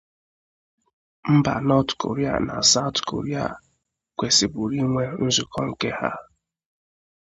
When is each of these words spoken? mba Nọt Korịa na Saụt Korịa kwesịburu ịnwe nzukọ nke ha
mba 1.35 1.53
Nọt 1.67 1.89
Korịa 2.01 2.33
na 2.47 2.55
Saụt 2.71 2.95
Korịa 3.09 3.45
kwesịburu 4.17 4.73
ịnwe 4.81 5.03
nzukọ 5.25 5.59
nke 5.69 5.89
ha 5.99 6.11